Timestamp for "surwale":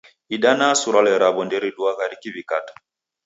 0.81-1.11